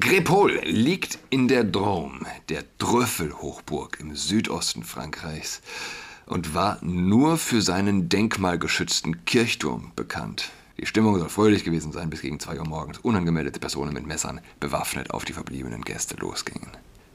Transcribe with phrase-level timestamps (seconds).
[0.00, 5.60] Grépol liegt in der Drôme, der Trüffelhochburg im Südosten Frankreichs,
[6.24, 10.50] und war nur für seinen denkmalgeschützten Kirchturm bekannt.
[10.80, 14.40] Die Stimmung soll fröhlich gewesen sein, bis gegen zwei Uhr morgens unangemeldete Personen mit Messern
[14.60, 16.70] bewaffnet auf die verbliebenen Gäste losgingen.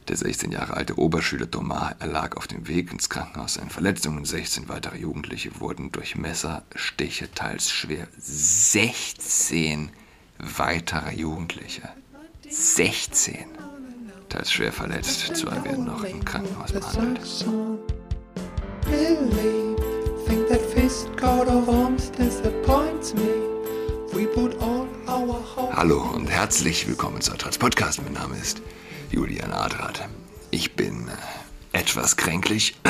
[0.07, 4.23] Der 16 Jahre alte Oberschüler Thomas erlag auf dem Weg ins Krankenhaus seinen Verletzungen.
[4.23, 8.07] 16 weitere Jugendliche wurden durch Messerstiche teils schwer.
[8.19, 9.89] 16
[10.37, 11.89] weitere Jugendliche.
[12.49, 13.45] 16.
[14.29, 15.35] Teils schwer verletzt.
[15.35, 17.45] Zwei werden noch im Krankenhaus behandelt.
[25.73, 28.01] Hallo und herzlich willkommen zu Adrats Podcast.
[28.01, 28.61] Mein Name ist
[29.11, 30.07] Julian Adrat.
[30.51, 32.75] Ich bin äh, etwas kränklich.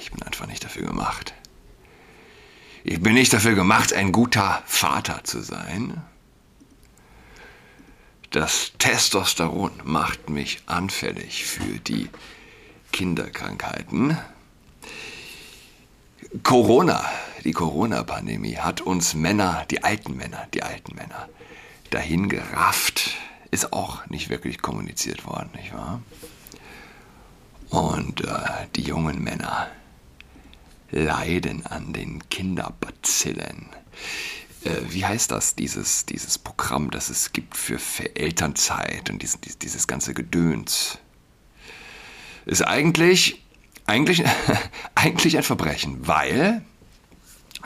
[0.00, 1.34] Ich bin einfach nicht dafür gemacht.
[2.84, 6.00] Ich bin nicht dafür gemacht, ein guter Vater zu sein.
[8.36, 12.10] Das Testosteron macht mich anfällig für die
[12.92, 14.18] Kinderkrankheiten.
[16.42, 17.02] Corona,
[17.44, 21.30] die Corona-Pandemie hat uns Männer, die alten Männer, die alten Männer,
[21.88, 23.12] dahin gerafft,
[23.52, 26.02] ist auch nicht wirklich kommuniziert worden, nicht wahr?
[27.70, 29.68] Und äh, die jungen Männer
[30.90, 33.70] leiden an den Kinderbazillen
[34.66, 39.38] äh, wie heißt das, dieses, dieses Programm, das es gibt für, für Elternzeit und dieses,
[39.40, 40.98] dieses ganze Gedöns.
[42.44, 43.44] Ist eigentlich,
[43.86, 44.24] eigentlich,
[44.94, 46.62] eigentlich ein Verbrechen, weil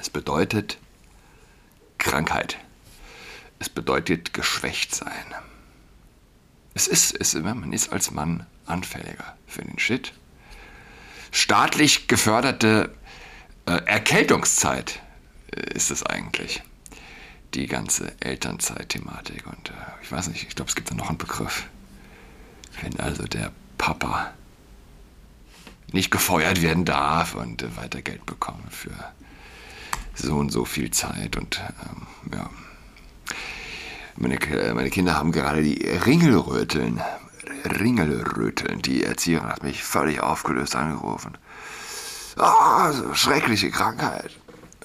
[0.01, 0.79] es bedeutet
[1.99, 2.59] Krankheit.
[3.59, 5.35] Es bedeutet geschwächt sein.
[6.75, 10.13] Es ist, es, man ist als Mann anfälliger für den Shit.
[11.31, 12.95] Staatlich geförderte
[13.67, 15.01] äh, Erkältungszeit
[15.55, 16.63] äh, ist es eigentlich
[17.55, 19.47] die ganze Elternzeit-Thematik.
[19.47, 21.67] Und äh, ich weiß nicht, ich glaube, es gibt da noch einen Begriff.
[22.83, 24.33] Wenn also der Papa
[25.93, 28.95] nicht gefeuert werden darf und äh, weiter Geld bekommen für
[30.15, 31.37] so und so viel Zeit.
[31.37, 32.51] Und ähm, ja,
[34.17, 34.39] meine,
[34.75, 37.01] meine Kinder haben gerade die Ringelröteln.
[37.65, 38.83] Ringelröteln.
[38.83, 41.37] Die Erzieherin hat mich völlig aufgelöst angerufen.
[42.39, 44.31] Oh, schreckliche Krankheit.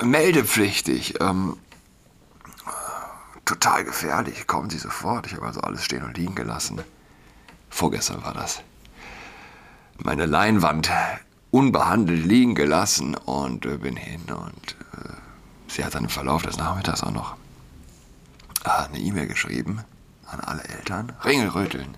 [0.01, 1.21] Meldepflichtig.
[1.21, 1.57] Ähm,
[3.45, 5.27] total gefährlich, kommen Sie sofort.
[5.27, 6.81] Ich habe also alles stehen und liegen gelassen.
[7.69, 8.61] Vorgestern war das.
[9.97, 10.91] Meine Leinwand
[11.51, 15.13] unbehandelt liegen gelassen und äh, bin hin und äh,
[15.67, 17.35] sie hat dann im Verlauf des Nachmittags auch noch
[18.65, 19.81] äh, eine E-Mail geschrieben
[20.25, 21.13] an alle Eltern.
[21.23, 21.97] Ringelröteln.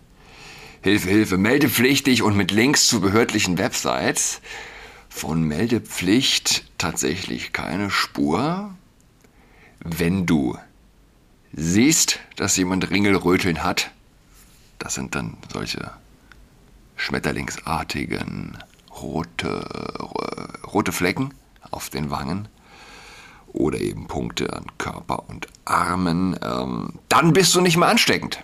[0.81, 4.41] Hilfe, Hilfe, meldepflichtig und mit Links zu behördlichen Websites.
[5.09, 8.75] Von Meldepflicht tatsächlich keine Spur.
[9.79, 10.57] Wenn du
[11.57, 13.91] siehst, dass jemand Ringelröteln hat,
[14.79, 15.91] das sind dann solche
[16.95, 18.57] schmetterlingsartigen
[19.01, 19.67] rote,
[20.71, 21.33] rote Flecken
[21.71, 22.47] auf den Wangen
[23.47, 28.43] oder eben Punkte an Körper und Armen, ähm, dann bist du nicht mehr ansteckend.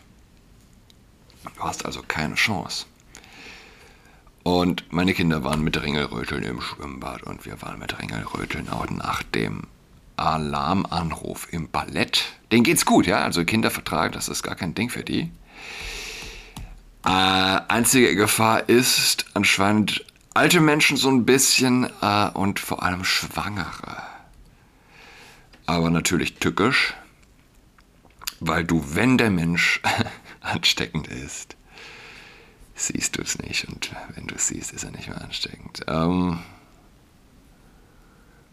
[1.56, 2.88] Du hast also keine Chance.
[4.42, 9.24] Und meine Kinder waren mit Ringelröteln im Schwimmbad und wir waren mit Ringelröteln auch nach
[9.24, 9.68] dem
[10.18, 12.24] Alarmanruf im Ballett.
[12.52, 13.20] Den geht's gut, ja.
[13.24, 15.32] Also Kinder vertragen, das ist gar kein Ding für die.
[17.06, 17.10] Äh,
[17.68, 24.02] einzige Gefahr ist anscheinend alte Menschen so ein bisschen äh, und vor allem Schwangere.
[25.66, 26.94] Aber natürlich tückisch,
[28.40, 29.82] weil du, wenn der Mensch
[30.42, 31.56] ansteckend ist,
[32.76, 33.68] siehst du es nicht.
[33.68, 35.82] Und wenn du es siehst, ist er nicht mehr ansteckend.
[35.88, 36.40] Ähm,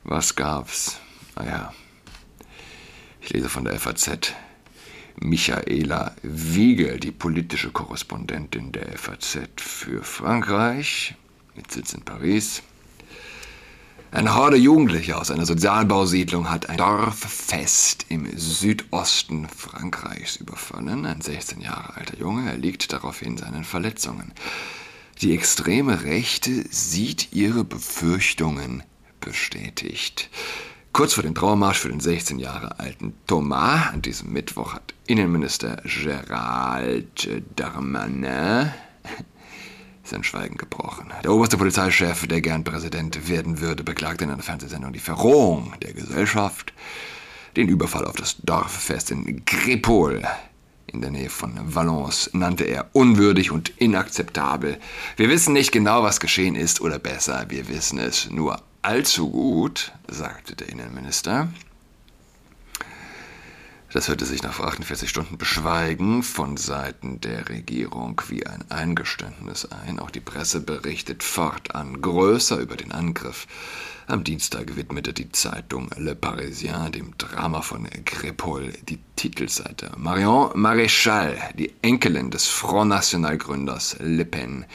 [0.04, 1.00] was gab's?
[1.43, 1.73] Naja,
[3.23, 4.34] ich lese von der FAZ.
[5.21, 11.15] Michaela Wiegel, die politische Korrespondentin der FAZ für Frankreich,
[11.56, 12.62] mit Sitz in Paris.
[14.11, 21.07] Eine Horde Jugendlicher aus einer Sozialbausiedlung hat ein Dorffest im Südosten Frankreichs überfallen.
[21.07, 24.33] Ein 16 Jahre alter Junge erliegt daraufhin seinen Verletzungen.
[25.22, 28.83] Die extreme Rechte sieht ihre Befürchtungen
[29.21, 30.28] bestätigt.
[30.92, 35.81] Kurz vor dem Trauermarsch für den 16 Jahre alten Thomas an diesem Mittwoch hat Innenminister
[35.84, 38.72] Gérald Darmanin
[40.03, 41.13] sein Schweigen gebrochen.
[41.22, 45.92] Der oberste Polizeichef, der gern Präsident werden würde, beklagte in einer Fernsehsendung die Verrohung der
[45.92, 46.72] Gesellschaft.
[47.57, 50.27] Den Überfall auf das Dorffest in Grépol
[50.92, 54.78] in der Nähe von Valence nannte er unwürdig und inakzeptabel.
[55.16, 59.92] Wir wissen nicht genau, was geschehen ist, oder besser, wir wissen es nur allzu gut,
[60.09, 61.48] sagte der Innenminister.
[63.92, 69.98] Das hörte sich nach 48 Stunden Beschweigen von Seiten der Regierung wie ein Eingeständnis ein.
[69.98, 73.48] Auch die Presse berichtet fortan größer über den Angriff.
[74.06, 79.91] Am Dienstag widmete die Zeitung Le Parisien dem Drama von Crépol die Titelseite.
[79.97, 84.66] Marion Maréchal, die Enkelin des Front National Gründers Le Pen,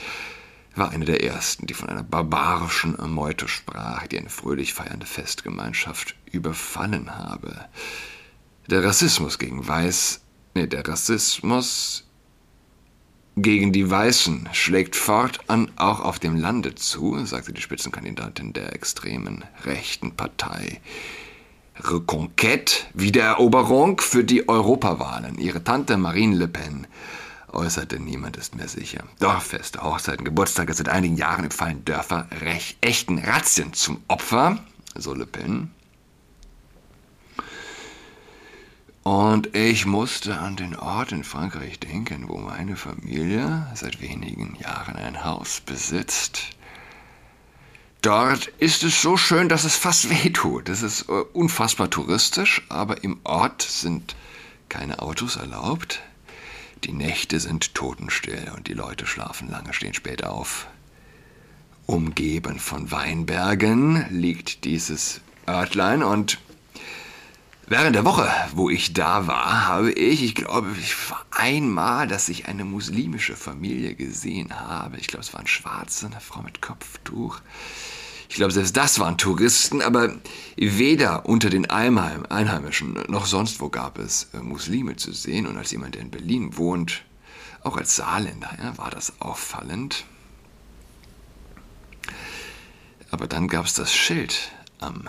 [0.75, 6.15] war eine der ersten, die von einer barbarischen Meute sprach, die eine fröhlich feiernde Festgemeinschaft
[6.31, 7.65] überfallen habe.
[8.69, 10.21] Der Rassismus gegen Weiß,
[10.53, 12.03] nee, der Rassismus
[13.37, 19.43] gegen die Weißen schlägt fortan auch auf dem Lande zu, sagte die Spitzenkandidatin der extremen
[19.65, 20.79] rechten Partei.
[21.77, 25.37] Reconquête, Wiedereroberung für die Europawahlen.
[25.37, 26.87] Ihre Tante Marine Le Pen
[27.55, 29.03] äußerte, niemand ist mehr sicher.
[29.19, 34.59] Dorffeste, Hochzeiten, Geburtstage seit einigen Jahren fallen Dörfer recht echten Razzien zum Opfer,
[34.95, 35.71] so Le Pen.
[39.03, 44.95] Und ich musste an den Ort in Frankreich denken, wo meine Familie seit wenigen Jahren
[44.95, 46.41] ein Haus besitzt.
[48.01, 50.69] Dort ist es so schön, dass es fast wehtut.
[50.69, 54.15] Es ist äh, unfassbar touristisch, aber im Ort sind
[54.69, 56.01] keine Autos erlaubt.
[56.83, 60.67] Die Nächte sind totenstill und die Leute schlafen lange, stehen spät auf.
[61.87, 66.39] Umgeben von Weinbergen liegt dieses Örtlein und
[67.67, 72.29] Während der Woche, wo ich da war, habe ich, ich glaube, ich war einmal, dass
[72.29, 74.97] ich eine muslimische Familie gesehen habe.
[74.97, 77.41] Ich glaube, es waren Schwarze, eine Frau mit Kopftuch.
[78.35, 80.13] Ich glaube, selbst das waren Touristen, aber
[80.57, 85.47] weder unter den Einheimischen noch sonst wo gab es äh, Muslime zu sehen.
[85.47, 87.03] Und als jemand, der in Berlin wohnt,
[87.63, 90.03] auch als Saarländer, ja, war das auffallend.
[93.09, 95.07] Aber dann gab es das Schild am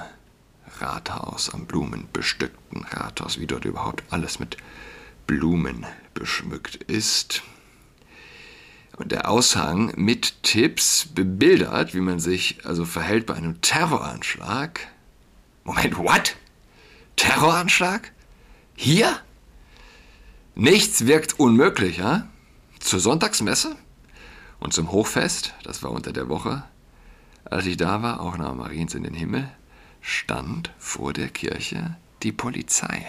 [0.78, 4.56] Rathaus, am blumenbestückten Rathaus, wie dort überhaupt alles mit
[5.26, 5.84] Blumen
[6.14, 7.42] beschmückt ist.
[8.96, 14.80] Und der Aushang mit Tipps bebildert, wie man sich also verhält bei einem Terroranschlag.
[15.64, 16.36] Moment, what?
[17.16, 18.12] Terroranschlag?
[18.74, 19.20] Hier?
[20.54, 22.26] Nichts wirkt unmöglicher.
[22.80, 23.76] Zur Sonntagsmesse
[24.60, 26.64] und zum Hochfest, das war unter der Woche,
[27.44, 29.50] als ich da war, auch nahm Mariens in den Himmel,
[30.00, 33.04] stand vor der Kirche die Polizei.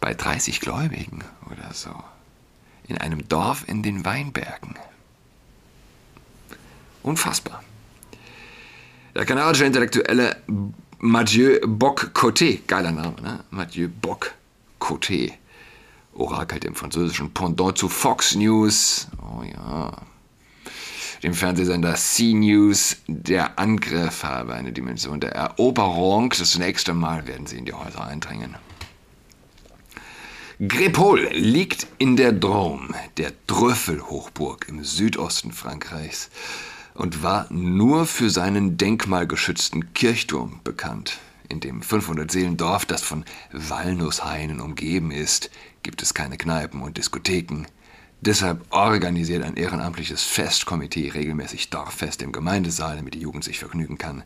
[0.00, 1.94] Bei 30 Gläubigen oder so.
[2.88, 4.74] In einem Dorf in den Weinbergen.
[7.02, 7.62] Unfassbar.
[9.14, 10.36] Der kanadische Intellektuelle
[10.98, 13.44] Mathieu Bock-Coté, geiler Name, ne?
[13.50, 15.32] Mathieu Bock-Coté,
[16.14, 19.08] orakelt im französischen Pendant zu Fox News.
[19.22, 19.92] Oh ja,
[21.22, 26.30] dem Fernsehsender C-News, der Angriff habe eine Dimension der Eroberung.
[26.30, 28.54] Das nächste Mal werden sie in die Häuser eindringen.
[30.60, 36.30] Grépol liegt in der Drôme, der Trüffelhochburg im Südosten Frankreichs,
[36.94, 41.20] und war nur für seinen denkmalgeschützten Kirchturm bekannt.
[41.48, 45.50] In dem 500-Seelendorf, das von Walnusshainen umgeben ist,
[45.84, 47.66] gibt es keine Kneipen und Diskotheken.
[48.20, 54.24] Deshalb organisiert ein ehrenamtliches Festkomitee regelmäßig Dorffeste im Gemeindesaal, damit die Jugend sich vergnügen kann.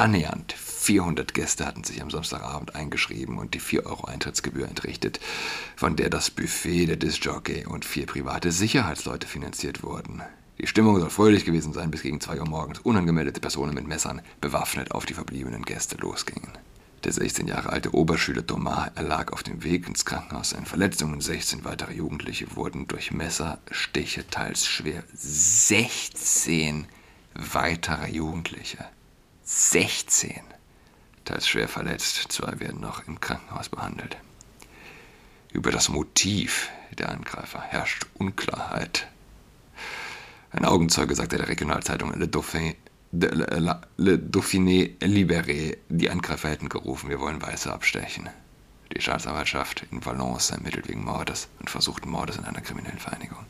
[0.00, 5.20] Annähernd 400 Gäste hatten sich am Samstagabend eingeschrieben und die 4 Euro Eintrittsgebühr entrichtet,
[5.76, 10.22] von der das Buffet, der Discjockey und vier private Sicherheitsleute finanziert wurden.
[10.58, 14.22] Die Stimmung soll fröhlich gewesen sein, bis gegen 2 Uhr morgens unangemeldete Personen mit Messern
[14.40, 16.52] bewaffnet auf die verbliebenen Gäste losgingen.
[17.04, 21.20] Der 16 Jahre alte Oberschüler Thomas erlag auf dem Weg ins Krankenhaus an Verletzungen.
[21.20, 25.04] 16 weitere Jugendliche wurden durch Messerstiche teils schwer.
[25.12, 26.86] 16
[27.34, 28.88] weitere Jugendliche.
[29.52, 30.42] 16
[31.24, 32.26] teils schwer verletzt.
[32.28, 34.16] Zwei werden noch im Krankenhaus behandelt.
[35.52, 39.08] Über das Motiv der Angreifer herrscht Unklarheit.
[40.52, 42.76] Ein Augenzeuge sagte der Regionalzeitung Le Dauphin,
[43.10, 45.78] Le Dauphiné libéré.
[45.88, 48.28] Die Angreifer hätten gerufen, wir wollen Weiße abstechen.
[48.96, 53.44] Die Staatsanwaltschaft in Valence ermittelt wegen Mordes und versuchten Mordes in einer kriminellen Vereinigung.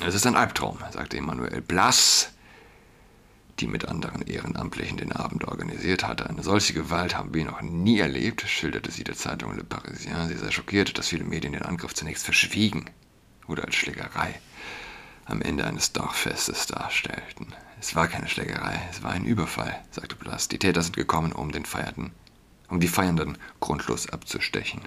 [0.00, 2.30] Es ist ein Albtraum, sagte Emmanuel Blas,
[3.58, 6.30] die mit anderen Ehrenamtlichen den Abend organisiert hatte.
[6.30, 10.28] Eine solche Gewalt haben wir noch nie erlebt, schilderte sie der Zeitung Le Parisien.
[10.28, 12.84] Sie sei schockiert, dass viele Medien den Angriff zunächst verschwiegen
[13.48, 14.40] oder als Schlägerei
[15.24, 17.48] am Ende eines Dorffestes darstellten.
[17.80, 20.46] Es war keine Schlägerei, es war ein Überfall, sagte Blas.
[20.46, 22.12] Die Täter sind gekommen, um den Feierten,
[22.68, 24.80] um die Feiernden grundlos abzustechen.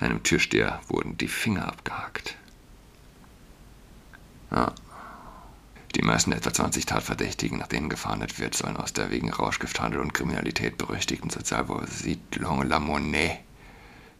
[0.00, 2.36] Einem Türsteher wurden die Finger abgehakt.
[4.52, 4.72] Ja.
[5.94, 10.14] Die meisten etwa 20 Tatverdächtigen, nach denen gefahndet wird, sollen aus der wegen Rauschgifthandel und
[10.14, 13.38] Kriminalität berüchtigten Sozialwohnsiedlung La Monnaie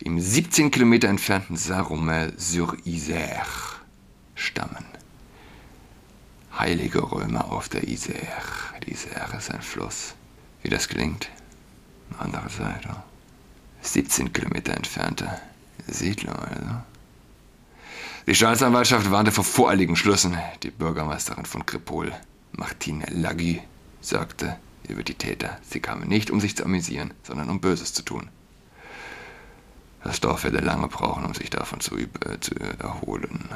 [0.04, 3.46] im 17 Kilometer entfernten Saint-Romain-sur-Isère
[4.34, 4.84] stammen.
[6.58, 8.80] Heilige Römer auf der Isère.
[8.84, 10.14] Die Isère ist ein Fluss.
[10.62, 11.30] Wie das klingt?
[12.18, 12.96] Andere Seite.
[13.82, 15.40] 17 Kilometer entfernte
[15.86, 16.91] Siedlung, also.
[18.26, 20.38] Die Staatsanwaltschaft warnte vor voreiligen Schlüssen.
[20.62, 22.12] Die Bürgermeisterin von Kripol,
[22.52, 23.60] Martine Lagui,
[24.00, 24.56] sagte
[24.88, 28.30] über die Täter, sie kamen nicht, um sich zu amüsieren, sondern um Böses zu tun.
[30.04, 32.08] Das Dorf werde lange brauchen, um sich davon zu, äh,
[32.40, 33.48] zu erholen.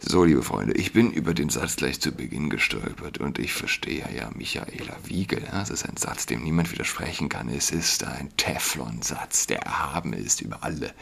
[0.00, 4.04] So, liebe Freunde, ich bin über den Satz gleich zu Beginn gestolpert und ich verstehe
[4.16, 5.42] ja Michaela Wiegel.
[5.60, 7.48] Es ist ein Satz, dem niemand widersprechen kann.
[7.48, 10.94] Es ist ein Teflon-Satz, der erhaben ist über alle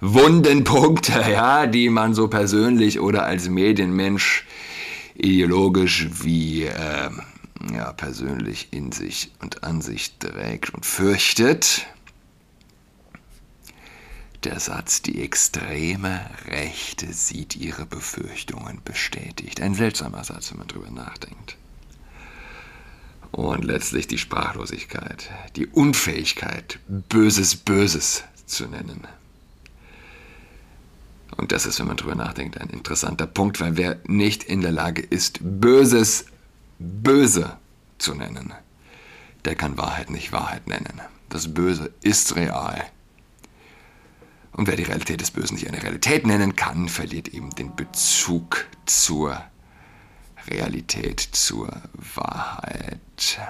[0.00, 4.44] wunden Punkte, ja, die man so persönlich oder als Medienmensch
[5.14, 7.10] ideologisch wie äh,
[7.72, 11.86] ja, persönlich in sich und an sich trägt und fürchtet
[14.44, 19.60] der Satz, die extreme Rechte sieht ihre Befürchtungen bestätigt.
[19.60, 21.56] Ein seltsamer Satz, wenn man drüber nachdenkt.
[23.32, 29.06] Und letztlich die Sprachlosigkeit, die Unfähigkeit, Böses Böses zu nennen.
[31.36, 34.72] Und das ist, wenn man drüber nachdenkt, ein interessanter Punkt, weil wer nicht in der
[34.72, 36.24] Lage ist, Böses
[36.78, 37.56] Böse
[37.98, 38.52] zu nennen,
[39.44, 41.00] der kann Wahrheit nicht Wahrheit nennen.
[41.28, 42.84] Das Böse ist real.
[44.52, 48.66] Und wer die Realität des Bösen nicht eine Realität nennen kann, verliert eben den Bezug
[48.86, 49.42] zur
[50.48, 51.70] Realität, zur
[52.14, 53.40] Wahrheit.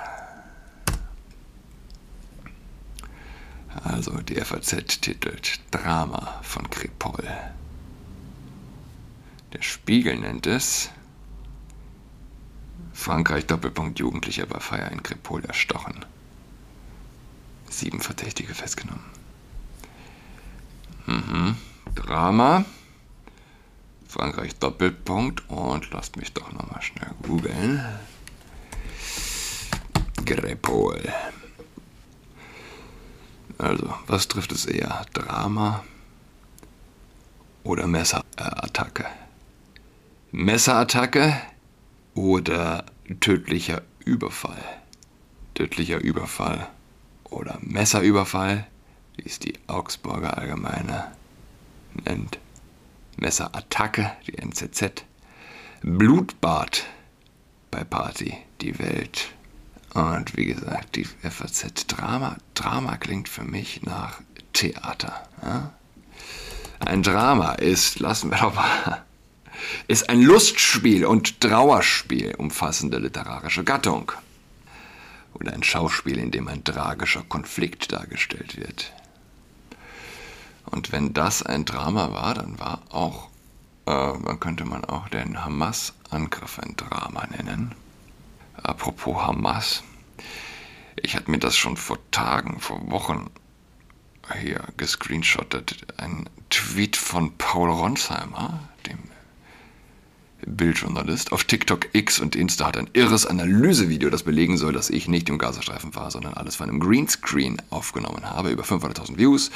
[3.84, 7.24] Also die FAZ titelt Drama von Kripol.
[9.52, 10.90] Der Spiegel nennt es
[12.92, 16.04] Frankreich Doppelpunkt Jugendlicher bei Feier in Kripol erstochen.
[17.68, 19.19] Sieben Verdächtige festgenommen.
[21.10, 21.56] Mhm.
[21.96, 22.64] Drama.
[24.06, 27.84] Frankreich Doppelpunkt und lasst mich doch nochmal schnell googeln.
[30.24, 31.12] Grepol.
[33.58, 35.04] Also, was trifft es eher?
[35.12, 35.84] Drama
[37.64, 39.06] oder Messerattacke?
[40.32, 41.40] Messerattacke
[42.14, 42.84] oder
[43.20, 44.64] tödlicher Überfall?
[45.54, 46.68] Tödlicher Überfall
[47.24, 48.66] oder Messerüberfall?
[49.20, 51.12] Wie es die Augsburger Allgemeine
[52.06, 52.38] nennt.
[53.16, 55.04] Messerattacke, die NZZ.
[55.82, 56.86] Blutbad
[57.70, 59.32] bei Party, die Welt.
[59.92, 62.36] Und wie gesagt, die FAZ Drama.
[62.54, 64.20] Drama klingt für mich nach
[64.54, 65.28] Theater.
[65.42, 65.72] Ja?
[66.78, 69.04] Ein Drama ist, lassen wir doch mal,
[69.86, 74.12] ist ein Lustspiel und Trauerspiel umfassende literarische Gattung.
[75.34, 78.92] Oder ein Schauspiel, in dem ein tragischer Konflikt dargestellt wird.
[80.70, 83.28] Und wenn das ein Drama war, dann war auch,
[83.86, 87.74] äh, dann könnte man auch den Hamas-Angriff ein Drama nennen.
[88.62, 89.82] Apropos Hamas,
[90.96, 93.30] ich hatte mir das schon vor Tagen, vor Wochen
[94.40, 95.86] hier gescreenshottet.
[95.96, 98.60] Ein Tweet von Paul Ronsheimer,
[100.46, 105.08] Bildjournalist, auf TikTok, X und Insta hat ein irres Analysevideo, das belegen soll, dass ich
[105.08, 108.50] nicht im Gazastreifen war, sondern alles von einem Greenscreen aufgenommen habe.
[108.50, 109.50] Über 500.000 Views,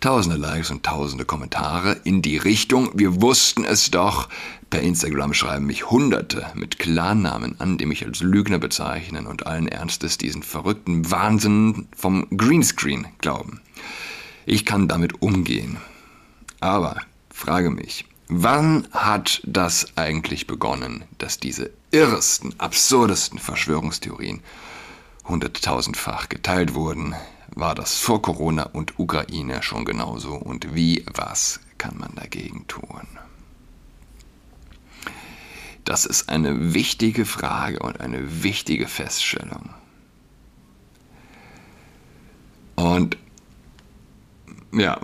[0.00, 2.90] tausende Likes und tausende Kommentare in die Richtung.
[2.94, 4.28] Wir wussten es doch.
[4.70, 9.66] Per Instagram schreiben mich Hunderte mit Klarnamen an, die mich als Lügner bezeichnen und allen
[9.66, 13.60] Ernstes diesen verrückten Wahnsinn vom Greenscreen glauben.
[14.46, 15.78] Ich kann damit umgehen.
[16.60, 16.96] Aber
[17.30, 24.40] frage mich, Wann hat das eigentlich begonnen, dass diese irresten, absurdesten Verschwörungstheorien
[25.24, 27.16] hunderttausendfach geteilt wurden?
[27.56, 30.36] War das vor Corona und Ukraine schon genauso?
[30.36, 33.08] Und wie, was kann man dagegen tun?
[35.84, 39.70] Das ist eine wichtige Frage und eine wichtige Feststellung.
[42.76, 43.16] Und
[44.70, 45.00] ja,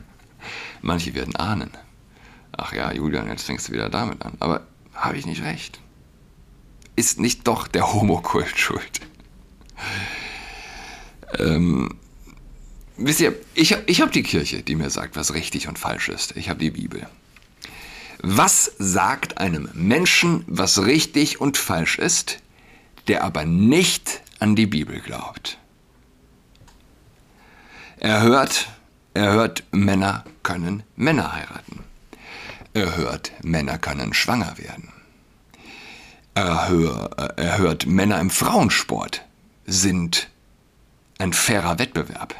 [0.82, 1.70] manche werden ahnen
[2.60, 4.34] ach ja, Julian, jetzt fängst du wieder damit an.
[4.40, 5.80] Aber habe ich nicht recht?
[6.96, 9.00] Ist nicht doch der Homokult schuld?
[11.38, 11.94] ähm,
[12.96, 16.36] wisst ihr, ich, ich habe die Kirche, die mir sagt, was richtig und falsch ist.
[16.36, 17.06] Ich habe die Bibel.
[18.22, 22.38] Was sagt einem Menschen, was richtig und falsch ist,
[23.08, 25.58] der aber nicht an die Bibel glaubt?
[27.98, 28.68] Er hört,
[29.14, 31.84] er hört, Männer können Männer heiraten.
[32.72, 34.92] Er hört, Männer können schwanger werden.
[36.34, 39.24] erhört, Männer im Frauensport
[39.66, 40.28] sind
[41.18, 42.34] ein fairer Wettbewerb.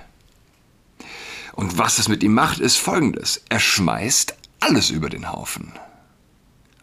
[1.53, 3.43] Und was es mit ihm macht, ist folgendes.
[3.49, 5.73] Er schmeißt alles über den Haufen.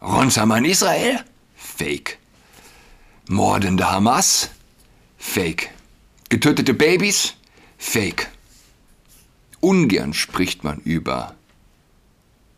[0.02, 1.24] Ronsaman Israel?
[1.56, 2.20] Fake.
[3.30, 4.52] Mordende Hamas?
[5.18, 5.72] Fake.
[6.30, 7.34] Getötete Babys?
[7.78, 8.30] Fake.
[9.60, 11.37] Ungern spricht man über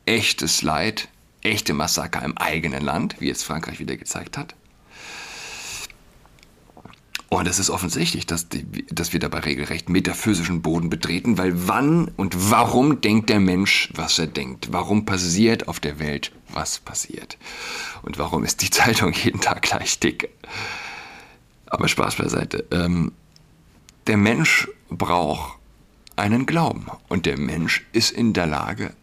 [0.09, 1.07] echtes Leid,
[1.41, 4.55] echte Massaker im eigenen Land, wie es Frankreich wieder gezeigt hat.
[7.29, 12.07] Und es ist offensichtlich, dass, die, dass wir dabei regelrecht metaphysischen Boden betreten, weil wann
[12.17, 14.69] und warum denkt der Mensch, was er denkt?
[14.71, 17.37] Warum passiert auf der Welt, was passiert?
[18.01, 20.29] Und warum ist die Zeitung jeden Tag gleich dick?
[21.67, 22.65] Aber Spaß beiseite.
[22.71, 23.11] Ähm,
[24.07, 25.59] der Mensch braucht
[26.15, 28.95] einen Glauben und der Mensch ist in der Lage,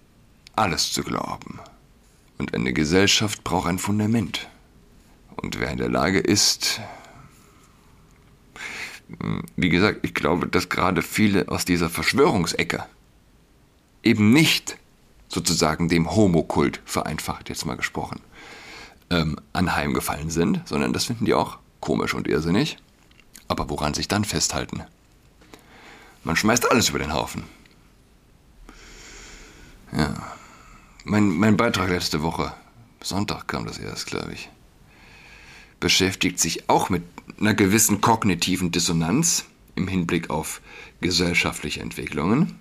[0.57, 1.61] alles zu glauben.
[2.39, 4.49] Und eine Gesellschaft braucht ein Fundament.
[5.37, 6.81] Und wer in der Lage ist,
[9.57, 12.85] wie gesagt, ich glaube, dass gerade viele aus dieser Verschwörungsecke
[14.03, 14.79] eben nicht
[15.29, 18.21] sozusagen dem Homokult, vereinfacht jetzt mal gesprochen,
[19.11, 22.79] ähm, anheimgefallen sind, sondern das finden die auch komisch und irrsinnig.
[23.49, 24.83] Aber woran sich dann festhalten?
[26.25, 27.45] Man schmeißt alles über den Haufen.
[29.93, 30.36] Ja.
[31.09, 32.53] Mein, mein Beitrag letzte Woche,
[33.01, 34.51] Sonntag kam das erst, glaube ich,
[35.79, 37.05] beschäftigt sich auch mit
[37.39, 39.45] einer gewissen kognitiven Dissonanz
[39.77, 40.61] im Hinblick auf
[41.01, 42.59] gesellschaftliche Entwicklungen.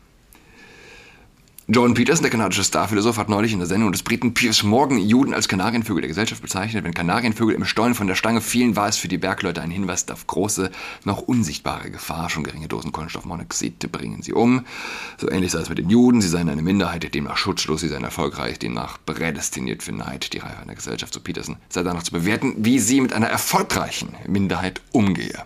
[1.68, 5.34] John Peterson, der kanadische Starphilosoph, hat neulich in der Sendung des Briten Piers Morgan Juden
[5.34, 6.84] als Kanarienvögel der Gesellschaft bezeichnet.
[6.84, 10.08] Wenn Kanarienvögel im Stollen von der Stange fielen, war es für die Bergleute ein Hinweis
[10.12, 10.70] auf große,
[11.06, 12.30] noch unsichtbare Gefahr.
[12.30, 14.64] Schon geringe Dosen Kohlenstoffmonoxid bringen sie um.
[15.18, 16.22] So ähnlich sei es mit den Juden.
[16.22, 20.34] Sie seien eine Minderheit, demnach schutzlos, sie seien erfolgreich, demnach prädestiniert für Neid.
[20.34, 24.10] Die Reife einer Gesellschaft, so Peterson, sei danach zu bewerten, wie sie mit einer erfolgreichen
[24.28, 25.44] Minderheit umgehe.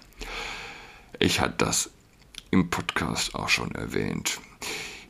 [1.17, 1.89] Ich hatte das
[2.51, 4.41] im Podcast auch schon erwähnt.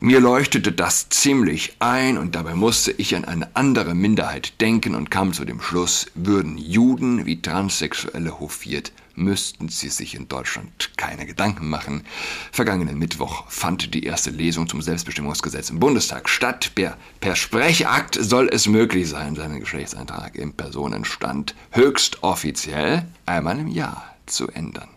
[0.02, 5.10] Mir leuchtete das ziemlich ein und dabei musste ich an eine andere Minderheit denken und
[5.10, 11.26] kam zu dem Schluss, würden Juden wie Transsexuelle hofiert, müssten sie sich in Deutschland keine
[11.26, 12.04] Gedanken machen.
[12.50, 16.72] Vergangenen Mittwoch fand die erste Lesung zum Selbstbestimmungsgesetz im Bundestag statt.
[16.74, 23.68] Per, per Sprechakt soll es möglich sein, seinen Geschlechtseintrag im Personenstand höchst offiziell einmal im
[23.68, 24.88] Jahr zu ändern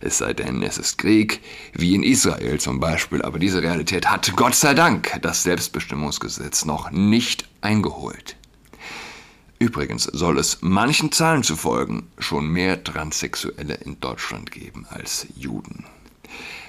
[0.00, 1.40] es sei denn, es ist Krieg,
[1.74, 3.20] wie in Israel zum Beispiel.
[3.20, 8.36] Aber diese Realität hat Gott sei Dank das Selbstbestimmungsgesetz noch nicht eingeholt.
[9.58, 15.84] Übrigens soll es manchen Zahlen zu folgen schon mehr Transsexuelle in Deutschland geben als Juden.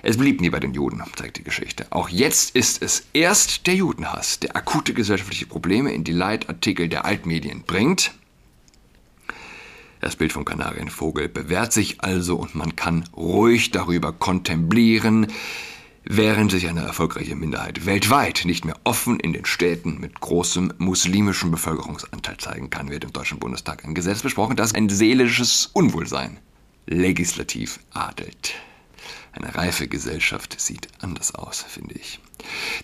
[0.03, 1.85] Es blieb nie bei den Juden, zeigt die Geschichte.
[1.91, 7.05] Auch jetzt ist es erst der Judenhass, der akute gesellschaftliche Probleme in die Leitartikel der
[7.05, 8.11] Altmedien bringt
[10.01, 15.27] das Bild vom Kanarienvogel bewährt sich also und man kann ruhig darüber kontemplieren,
[16.03, 21.51] während sich eine erfolgreiche Minderheit weltweit nicht mehr offen in den Städten mit großem muslimischen
[21.51, 26.39] Bevölkerungsanteil zeigen kann, wird im Deutschen Bundestag ein Gesetz besprochen, das ein seelisches Unwohlsein
[26.87, 28.55] legislativ adelt.
[29.33, 32.19] Eine reife Gesellschaft sieht anders aus, finde ich.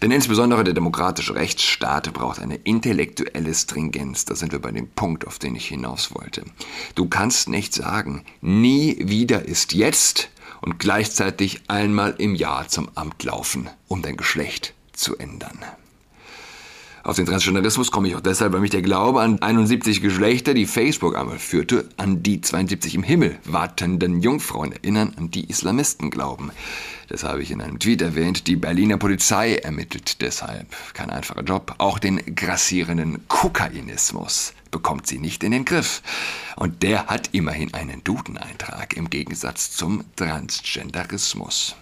[0.02, 4.26] Denn insbesondere der demokratische Rechtsstaat braucht eine intellektuelle Stringenz.
[4.26, 6.44] Da sind wir bei dem Punkt, auf den ich hinaus wollte.
[6.96, 10.30] Du kannst nicht sagen, nie wieder ist jetzt
[10.62, 15.60] und gleichzeitig einmal im Jahr zum Amt laufen, um dein Geschlecht zu ändern.
[17.08, 20.65] Auf den Transgenderismus komme ich auch deshalb, weil mich der Glaube an 71 Geschlechter, die
[20.65, 26.52] Facebook einmal führte, an die 72 im Himmel wartenden Jungfrauen erinnern, an die Islamisten glauben.
[27.08, 28.46] Das habe ich in einem Tweet erwähnt.
[28.48, 30.67] Die Berliner Polizei ermittelt deshalb.
[30.93, 31.76] Kein einfacher Job.
[31.78, 36.02] Auch den grassierenden Kokainismus bekommt sie nicht in den Griff.
[36.58, 41.78] Und der hat immerhin einen Dudeneintrag im Gegensatz zum Transgenderismus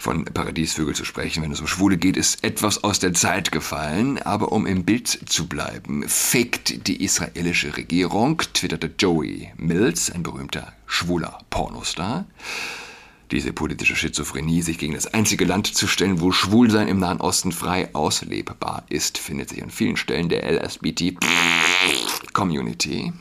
[0.00, 4.16] von Paradiesvögel zu sprechen, wenn es um Schwule geht, ist etwas aus der Zeit gefallen.
[4.16, 10.72] Aber um im Bild zu bleiben, fickt die israelische Regierung, twitterte Joey Mills, ein berühmter
[10.86, 12.24] schwuler Pornostar.
[13.30, 17.52] Diese politische Schizophrenie, sich gegen das einzige Land zu stellen, wo Schwulsein im Nahen Osten
[17.52, 23.12] frei auslebbar ist, findet sich an vielen Stellen der LSBT-Community.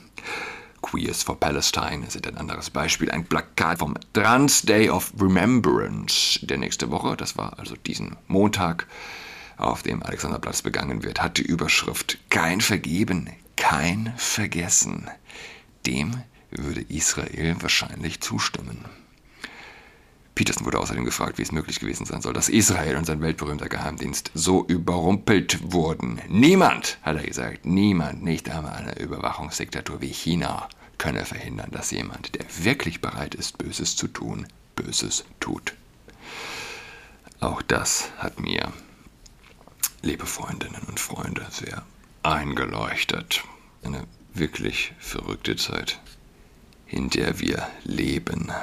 [0.82, 3.12] Queers for Palestine sind ein anderes Beispiel.
[3.12, 8.88] Ein Plakat vom Trans Day of Remembrance der nächste Woche, das war also diesen Montag,
[9.58, 15.10] auf dem Alexanderplatz begangen wird, hat die Überschrift Kein Vergeben, kein Vergessen.
[15.86, 18.86] Dem würde Israel wahrscheinlich zustimmen.
[20.40, 23.68] Peterson wurde außerdem gefragt, wie es möglich gewesen sein soll, dass Israel und sein weltberühmter
[23.68, 26.22] Geheimdienst so überrumpelt wurden.
[26.30, 32.36] Niemand, hat er gesagt, niemand, nicht einmal eine Überwachungsdiktatur wie China könne verhindern, dass jemand,
[32.36, 34.48] der wirklich bereit ist, Böses zu tun,
[34.78, 35.74] Böses tut.
[37.42, 38.72] Auch das hat mir,
[40.04, 41.84] liebe Freundinnen und Freunde, sehr
[42.24, 43.44] eingeleuchtet.
[43.84, 46.00] Eine wirklich verrückte Zeit,
[46.88, 48.54] in der wir leben.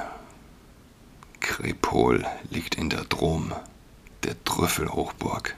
[1.47, 3.55] Krepol liegt in der Drôme,
[4.23, 5.55] der Trüffelhochburg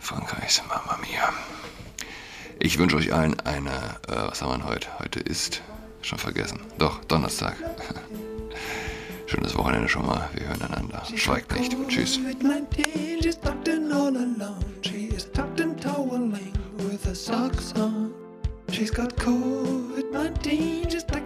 [0.00, 1.32] Frankreichs, Mama Mia.
[2.58, 3.70] Ich wünsche euch allen eine,
[4.08, 4.88] äh, was haben wir heute?
[4.98, 5.62] Heute ist,
[6.02, 7.54] schon vergessen, doch, Donnerstag.
[9.26, 11.02] Schönes Wochenende schon mal, wir hören einander.
[11.14, 11.76] Schweigt nicht.
[11.88, 12.18] Tschüss.
[18.72, 21.23] She's got COVID-19, she's tucked in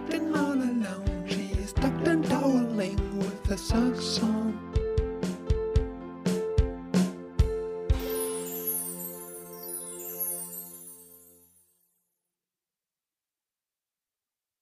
[3.49, 4.68] that sucks so